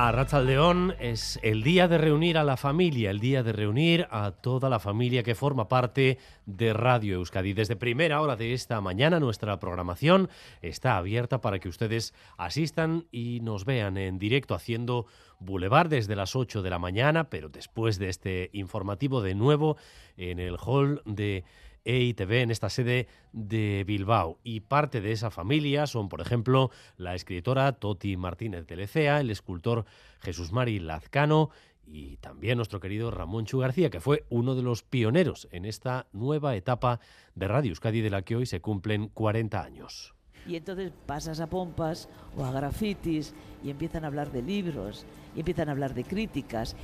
[0.00, 4.30] A Rachaldeón es el día de reunir a la familia, el día de reunir a
[4.30, 7.52] toda la familia que forma parte de Radio Euskadi.
[7.52, 10.28] Desde primera hora de esta mañana nuestra programación
[10.62, 15.06] está abierta para que ustedes asistan y nos vean en directo haciendo
[15.40, 19.78] Boulevard desde las 8 de la mañana, pero después de este informativo de nuevo
[20.16, 21.42] en el hall de
[21.84, 24.38] EITV en esta sede de Bilbao.
[24.42, 29.30] Y parte de esa familia son, por ejemplo, la escritora Toti Martínez de Lecea, el
[29.30, 29.84] escultor
[30.20, 31.50] Jesús Mari Lazcano
[31.90, 36.06] y también nuestro querido Ramón Chu García, que fue uno de los pioneros en esta
[36.12, 37.00] nueva etapa
[37.34, 40.14] de Radio Euskadi de la que hoy se cumplen 40 años.
[40.46, 45.04] Y entonces pasas a pompas o a grafitis y empiezan a hablar de libros
[45.34, 46.74] y empiezan a hablar de críticas.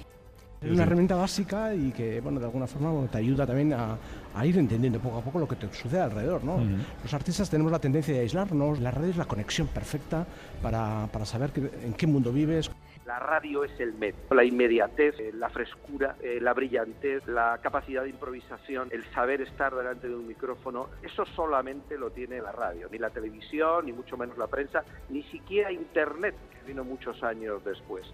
[0.65, 3.97] Es una herramienta básica y que, bueno, de alguna forma bueno, te ayuda también a,
[4.35, 6.57] a, ir entendiendo poco a poco lo que te sucede alrededor, ¿no?
[6.57, 6.79] Uh -huh.
[7.03, 10.27] Los artistas tenemos la tendencia de aislarnos, la radio es la conexión perfecta
[10.63, 12.71] para, para saber que, en qué mundo vives.
[13.07, 18.03] La radio es el medio, la inmediatez, eh, la frescura, eh, la brillantez, la capacidad
[18.03, 22.89] de improvisación, el saber estar delante de un micrófono, eso solamente lo tiene la radio,
[22.91, 27.63] ni la televisión, ni mucho menos la prensa, ni siquiera Internet, que vino muchos años
[27.63, 28.07] después.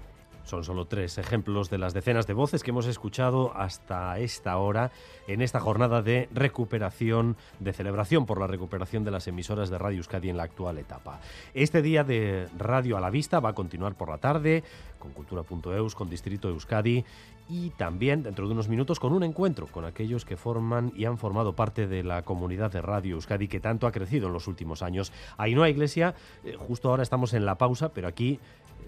[0.45, 4.91] Son solo tres ejemplos de las decenas de voces que hemos escuchado hasta esta hora
[5.29, 9.99] en esta jornada de recuperación, de celebración por la recuperación de las emisoras de Radio
[9.99, 11.21] Euskadi en la actual etapa.
[11.55, 14.65] Este día de Radio a la Vista va a continuar por la tarde
[14.99, 17.05] con cultura.eus, con Distrito Euskadi
[17.49, 21.19] y también dentro de unos minutos con un encuentro con aquellos que forman y han
[21.19, 24.83] formado parte de la comunidad de Radio Euskadi que tanto ha crecido en los últimos
[24.83, 25.13] años.
[25.37, 28.39] Ainhoa Iglesia, eh, justo ahora estamos en la pausa, pero aquí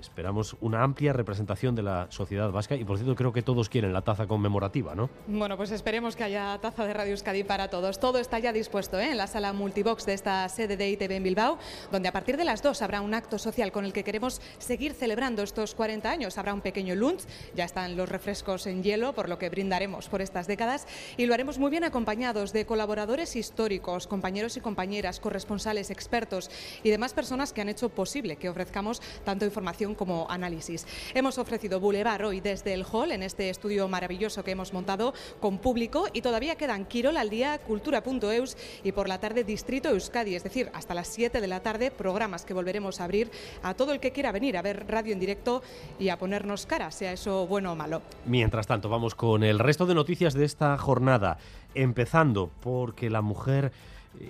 [0.01, 3.93] esperamos una amplia representación de la sociedad vasca y por cierto creo que todos quieren
[3.93, 5.11] la taza conmemorativa, ¿no?
[5.27, 8.01] Bueno, pues esperemos que haya taza de Radio Euskadi para todos.
[8.01, 9.11] Todo está ya dispuesto ¿eh?
[9.11, 11.59] en la sala multibox de esta sede de ITV en Bilbao,
[11.91, 14.95] donde a partir de las 2 habrá un acto social con el que queremos seguir
[14.95, 16.39] celebrando estos 40 años.
[16.39, 17.23] Habrá un pequeño lunch,
[17.55, 20.87] ya están los refrescos en hielo, por lo que brindaremos por estas décadas
[21.17, 26.51] y lo haremos muy bien acompañados de colaboradores históricos, compañeros y compañeras, corresponsales, expertos
[26.83, 30.87] y demás personas que han hecho posible que ofrezcamos tanto información como análisis.
[31.15, 35.59] Hemos ofrecido Boulevard hoy desde el hall en este estudio maravilloso que hemos montado con
[35.59, 40.45] público y todavía quedan Quirol al día, cultura.eus y por la tarde Distrito Euskadi, es
[40.45, 43.31] decir, hasta las 7 de la tarde programas que volveremos a abrir
[43.63, 45.63] a todo el que quiera venir a ver radio en directo
[45.99, 48.03] y a ponernos cara, sea eso bueno o malo.
[48.27, 51.39] Mientras tanto, vamos con el resto de noticias de esta jornada,
[51.75, 53.73] empezando porque la mujer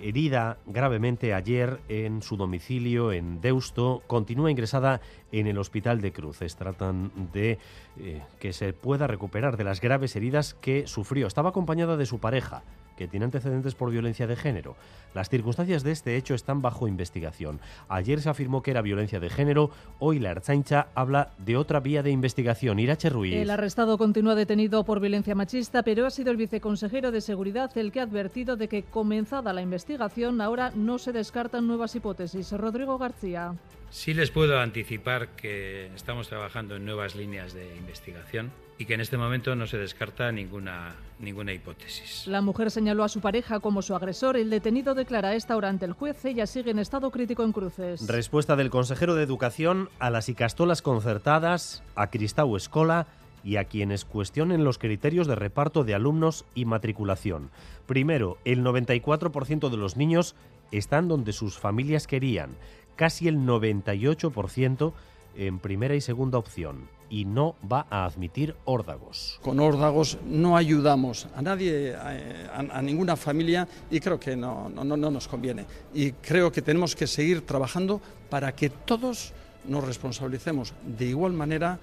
[0.01, 5.01] herida gravemente ayer en su domicilio en Deusto, continúa ingresada
[5.31, 6.55] en el hospital de Cruces.
[6.55, 7.59] Tratan de
[7.99, 11.27] eh, que se pueda recuperar de las graves heridas que sufrió.
[11.27, 12.63] Estaba acompañada de su pareja,
[13.03, 14.77] que tiene antecedentes por violencia de género.
[15.13, 17.59] Las circunstancias de este hecho están bajo investigación.
[17.89, 22.01] Ayer se afirmó que era violencia de género, hoy la Ertzaintza habla de otra vía
[22.01, 22.79] de investigación.
[22.79, 23.33] Irache Ruiz.
[23.35, 27.91] El arrestado continúa detenido por violencia machista, pero ha sido el viceconsejero de Seguridad el
[27.91, 32.53] que ha advertido de que comenzada la investigación ahora no se descartan nuevas hipótesis.
[32.53, 33.53] Rodrigo García.
[33.89, 39.01] Sí les puedo anticipar que estamos trabajando en nuevas líneas de investigación y que en
[39.01, 42.25] este momento no se descarta ninguna, ninguna hipótesis.
[42.27, 44.35] La mujer señaló a su pareja como su agresor.
[44.37, 46.23] El detenido declara a esta hora ante el juez.
[46.25, 48.07] Ella sigue en estado crítico en Cruces.
[48.07, 53.07] Respuesta del consejero de Educación a las icastolas concertadas, a Cristau Escola
[53.43, 57.51] y a quienes cuestionen los criterios de reparto de alumnos y matriculación.
[57.85, 60.35] Primero, el 94% de los niños
[60.71, 62.51] están donde sus familias querían,
[62.95, 64.93] casi el 98%
[65.35, 69.39] en primera y segunda opción y no va a admitir órdagos.
[69.43, 75.11] Con órdagos no ayudamos a nadie, a, ninguna familia y creo que no, no, no
[75.11, 75.67] nos conviene.
[75.93, 78.01] Y creo que tenemos que seguir trabajando
[78.31, 79.31] para que todos
[79.67, 81.77] nos responsabilicemos de igual manera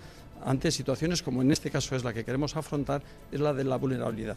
[0.44, 3.00] ante situaciones como en este caso es la que queremos afrontar,
[3.30, 4.36] es la de la vulnerabilidad.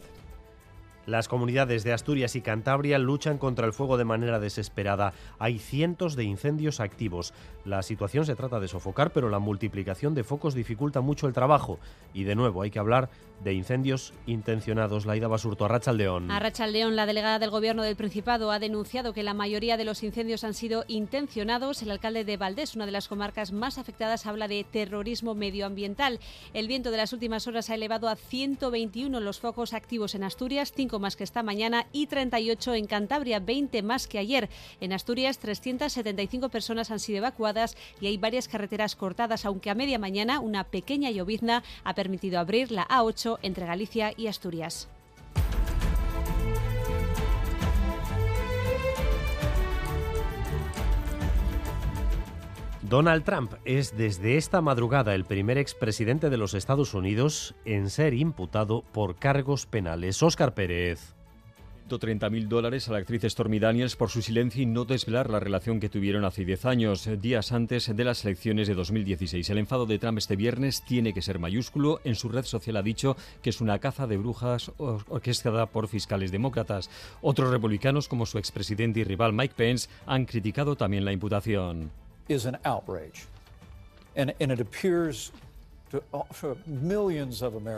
[1.06, 5.14] Las comunidades de Asturias y Cantabria luchan contra el fuego de manera desesperada.
[5.38, 7.34] Hay cientos de incendios activos.
[7.66, 11.78] La situación se trata de sofocar, pero la multiplicación de focos dificulta mucho el trabajo.
[12.14, 13.10] Y de nuevo hay que hablar
[13.44, 15.06] de incendios intencionados.
[15.06, 16.32] Laida Basurto, Arrachaldeón.
[16.32, 20.46] Arrachaldeón, la delegada del Gobierno del Principado, ha denunciado que la mayoría de los incendios
[20.46, 21.82] han sido intencionados.
[21.82, 26.20] El alcalde de Valdés, una de las comarcas más afectadas, habla de terrorismo medioambiental.
[26.54, 30.72] El viento de las últimas horas ha elevado a 121 los focos activos en Asturias,
[30.74, 34.50] 5 25 más que esta mañana y 38 en Cantabria, 20 más que ayer.
[34.80, 39.98] En Asturias, 375 personas han sido evacuadas y hay varias carreteras cortadas, aunque a media
[39.98, 44.88] mañana una pequeña llovizna ha permitido abrir la A8 entre Galicia y Asturias.
[52.94, 58.14] Donald Trump es desde esta madrugada el primer expresidente de los Estados Unidos en ser
[58.14, 60.22] imputado por cargos penales.
[60.22, 61.16] Óscar Pérez.
[61.98, 65.40] 30 mil dólares a la actriz Stormy Daniels por su silencio y no desvelar la
[65.40, 69.50] relación que tuvieron hace 10 años, días antes de las elecciones de 2016.
[69.50, 72.00] El enfado de Trump este viernes tiene que ser mayúsculo.
[72.04, 76.32] En su red social ha dicho que es una caza de brujas orquestada por fiscales
[76.32, 76.92] demócratas.
[77.22, 82.03] Otros republicanos, como su expresidente y rival Mike Pence, han criticado también la imputación.
[82.28, 83.26] Is an outrage.
[84.16, 85.32] And, and it appears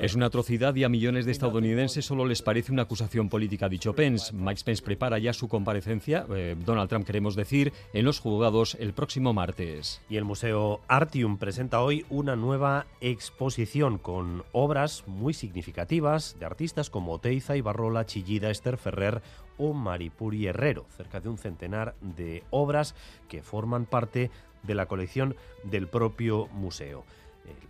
[0.02, 3.94] Es una atrocidad y a millones de estadounidenses solo les parece una acusación política, dicho
[3.94, 4.34] Pence.
[4.34, 8.94] Mike Pence prepara ya su comparecencia, eh, Donald Trump queremos decir, en los juzgados el
[8.94, 10.02] próximo martes.
[10.10, 16.90] Y el Museo Artium presenta hoy una nueva exposición con obras muy significativas de artistas
[16.90, 19.22] como Teiza, Ibarrola, Chillida, Esther Ferrer
[19.58, 22.96] o Maripuri Herrero, cerca de un centenar de obras
[23.28, 24.32] que forman parte
[24.64, 27.06] de la colección del propio museo.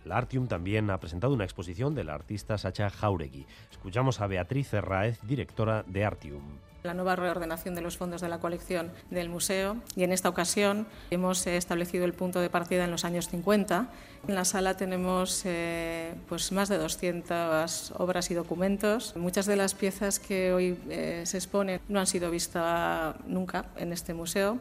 [0.04, 3.46] El Artium también ha presentado una exposición de la artista Sacha Jauregui.
[3.70, 6.42] Escuchamos a Beatriz Serraez, directora de Artium
[6.86, 10.86] la nueva reordenación de los fondos de la colección del museo y en esta ocasión
[11.10, 13.88] hemos establecido el punto de partida en los años 50.
[14.28, 19.14] En la sala tenemos eh, pues más de 200 obras y documentos.
[19.16, 23.92] Muchas de las piezas que hoy eh, se exponen no han sido vistas nunca en
[23.92, 24.58] este museo.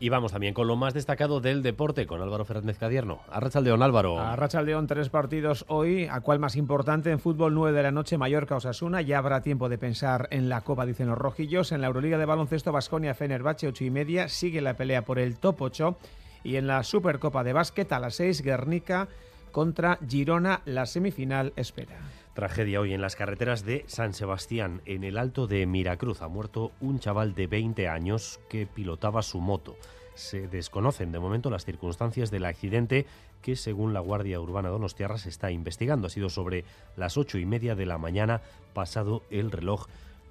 [0.00, 3.20] Y vamos también con lo más destacado del deporte con Álvaro Fernández Cadierno.
[3.62, 4.16] León, Álvaro.
[4.64, 6.06] León, tres partidos hoy.
[6.06, 7.10] ¿A cuál más importante?
[7.10, 9.02] En fútbol, 9 de la noche, Mallorca Osasuna.
[9.02, 11.72] Ya habrá tiempo de pensar en la Copa, dicen los rojillos.
[11.72, 14.28] En la Euroliga de baloncesto, Basconia Fenerbahce, 8 y media.
[14.28, 15.98] Sigue la pelea por el top 8.
[16.44, 19.08] Y en la Supercopa de básquet, a las 6, Guernica
[19.50, 20.62] contra Girona.
[20.64, 21.96] La semifinal espera.
[22.38, 26.22] Tragedia hoy en las carreteras de San Sebastián, en el alto de Miracruz.
[26.22, 29.76] Ha muerto un chaval de 20 años que pilotaba su moto.
[30.14, 33.06] Se desconocen de momento las circunstancias del accidente
[33.42, 36.06] que, según la Guardia Urbana Donostiarra, se está investigando.
[36.06, 36.64] Ha sido sobre
[36.96, 38.40] las ocho y media de la mañana,
[38.72, 39.88] pasado el reloj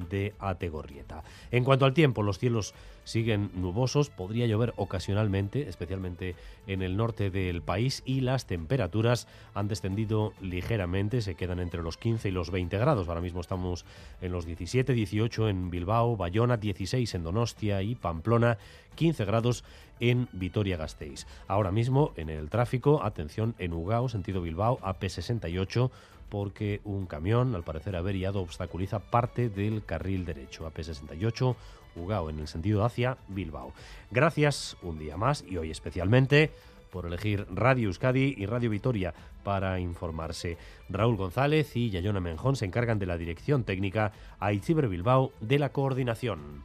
[0.10, 1.24] de Ategorrieta.
[1.52, 2.74] En cuanto al tiempo, los cielos
[3.04, 6.36] siguen nubosos, podría llover ocasionalmente, especialmente
[6.68, 11.98] en el norte del país, y las temperaturas han descendido ligeramente, se quedan entre los
[11.98, 13.08] 15 y los 20 grados.
[13.08, 13.86] Ahora mismo estamos
[14.22, 18.58] en los 17, 18 en Bilbao, Bayona, 16 en Donostia y Pamplona,
[18.96, 19.64] 15 grados
[20.00, 21.26] en Vitoria-Gasteiz.
[21.48, 25.90] Ahora mismo en el tráfico, atención en Ugao, sentido Bilbao, AP68,
[26.30, 30.70] porque un camión, al parecer averiado, obstaculiza parte del carril derecho.
[30.70, 31.56] AP68,
[31.96, 33.74] Ugao, en el sentido hacia Bilbao.
[34.12, 36.52] Gracias un día más y hoy especialmente
[36.92, 39.14] por elegir Radio Euskadi y Radio Vitoria
[39.44, 40.58] para informarse.
[40.90, 45.60] Raúl González y Yayona Menjón se encargan de la dirección técnica, a Itziber Bilbao de
[45.60, 46.64] la coordinación.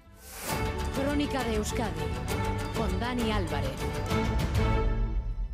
[0.94, 1.90] Crónica de Euskadi
[2.76, 4.51] con Dani Álvarez.